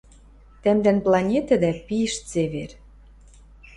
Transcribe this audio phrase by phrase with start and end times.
[0.61, 2.71] —Тӓмдӓн планетӹдӓ пиш цевер.